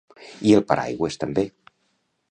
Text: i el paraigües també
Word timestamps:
i 0.51 0.55
el 0.59 0.65
paraigües 0.71 1.21
també 1.25 1.47